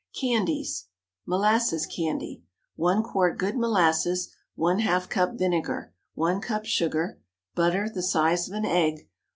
[0.19, 0.87] CANDIES.
[1.27, 2.41] MOLASSES CANDY.
[2.45, 4.33] ✠ 1 quart good molasses.
[4.57, 5.93] ½ cup vinegar.
[6.15, 7.19] 1 cup sugar.
[7.53, 9.07] Butter the size of an egg.